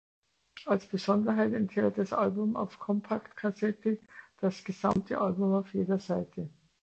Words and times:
Als 0.65 0.87
Besonderheit 0.87 1.53
enthält 1.53 1.99
das 1.99 2.11
Album 2.11 2.55
auf 2.55 2.79
Compact 2.79 3.37
Cassette 3.37 3.99
das 4.39 4.63
gesamte 4.63 5.21
Album 5.21 5.53
auf 5.53 5.75
jeder 5.75 5.99
Seite. 5.99 6.49